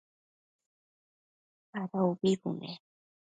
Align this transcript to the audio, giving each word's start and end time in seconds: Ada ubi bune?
Ada 1.79 1.99
ubi 2.09 2.31
bune? 2.41 2.71